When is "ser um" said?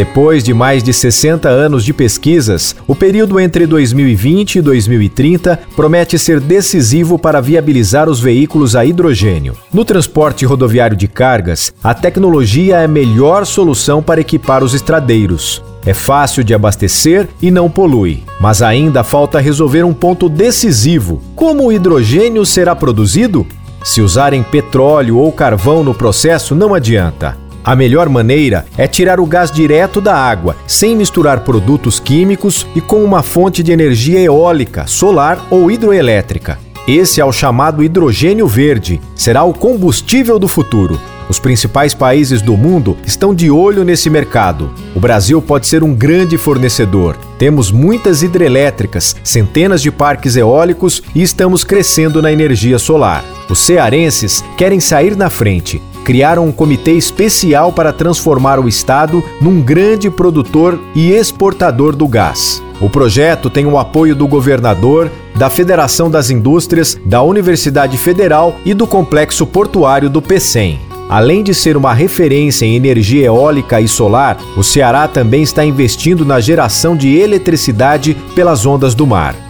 45.68-45.94